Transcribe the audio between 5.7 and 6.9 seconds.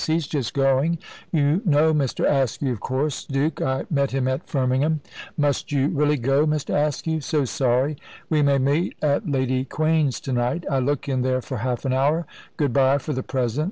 you really go, Mr.